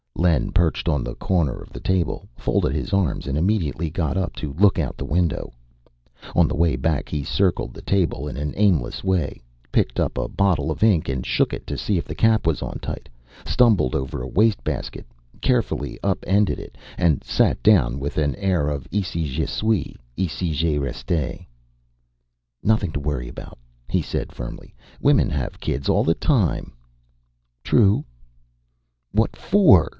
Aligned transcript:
Len 0.15 0.51
perched 0.51 0.87
on 0.87 1.03
the 1.03 1.15
corner 1.15 1.59
of 1.61 1.71
the 1.73 1.79
table, 1.79 2.27
folded 2.35 2.73
his 2.73 2.93
arms, 2.93 3.25
and 3.25 3.37
immediately 3.37 3.89
got 3.89 4.17
up 4.17 4.35
to 4.35 4.53
look 4.53 4.77
out 4.77 4.95
the 4.95 5.05
window. 5.05 5.53
On 6.35 6.47
the 6.47 6.55
way 6.55 6.75
back, 6.75 7.09
he 7.09 7.23
circled 7.23 7.73
the 7.73 7.81
table 7.81 8.27
in 8.27 8.37
an 8.37 8.53
aimless 8.55 9.03
way, 9.03 9.41
picked 9.71 9.99
up 9.99 10.17
a 10.17 10.27
bottle 10.27 10.69
of 10.69 10.83
ink 10.83 11.09
and 11.09 11.25
shook 11.25 11.53
it 11.53 11.65
to 11.67 11.77
see 11.77 11.97
if 11.97 12.05
the 12.05 12.15
cap 12.15 12.45
was 12.45 12.61
on 12.61 12.77
tight, 12.79 13.09
stumbled 13.45 13.95
over 13.95 14.21
a 14.21 14.27
wastebasket, 14.27 15.07
carefully 15.41 15.99
up 16.03 16.23
ended 16.27 16.59
it, 16.59 16.77
and 16.97 17.23
sat 17.23 17.61
down 17.63 17.99
with 17.99 18.17
an 18.17 18.35
air 18.35 18.69
of 18.69 18.87
Ici 18.91 19.25
je 19.25 19.45
suis, 19.45 19.95
ici 20.17 20.51
je 20.53 20.77
reste. 20.79 21.47
"Nothing 22.63 22.91
to 22.91 22.99
worry 22.99 23.27
about," 23.27 23.57
he 23.89 24.01
said 24.03 24.31
firmly. 24.31 24.73
"Women 24.99 25.29
have 25.29 25.59
kids 25.59 25.89
all 25.89 26.03
the 26.03 26.15
time." 26.15 26.73
"True." 27.63 28.03
"What 29.11 29.35
for?" 29.35 29.89